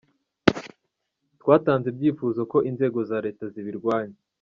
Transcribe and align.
Twatanze 1.41 1.87
ibyifuzo 1.89 2.39
ko 2.51 2.57
inzego 2.69 2.99
za 3.09 3.17
Leta 3.25 3.43
zibirwanya. 3.53 4.17